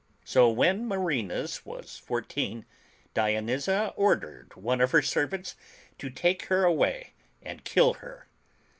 So 0.25 0.49
when 0.49 0.87
Marina's 0.87 1.63
was 1.63 1.95
four 1.97 2.23
teen, 2.23 2.65
Dionyza 3.13 3.93
ordered 3.95 4.55
one 4.55 4.81
of 4.81 4.89
her 4.89 5.03
servants 5.03 5.55
to 5.99 6.09
take 6.09 6.45
her 6.45 6.63
away 6.63 7.13
and 7.43 7.63
kill 7.63 7.93
her. 7.93 8.27